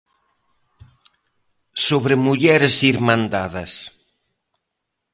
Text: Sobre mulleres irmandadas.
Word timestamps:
Sobre 1.85 2.15
mulleres 2.25 2.75
irmandadas. 2.91 3.71